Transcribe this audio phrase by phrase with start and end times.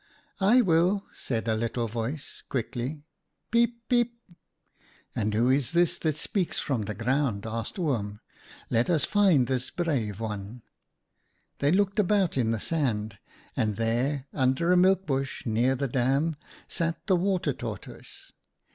[0.55, 3.05] "'I will,' said a little voice, quickly.'
[3.51, 3.87] Peep!
[3.87, 4.19] peep!'
[4.85, 8.19] * And who is this that speaks from the ground?' asked Oom.'
[8.71, 10.63] Let us find this brave one/"
[11.59, 13.19] They looked about in the sand,
[13.55, 16.35] and there, under a milk bush near the dam,
[16.67, 18.31] sat the Water Tortoise.